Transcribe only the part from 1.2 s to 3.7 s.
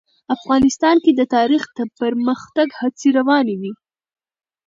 تاریخ د پرمختګ هڅې روانې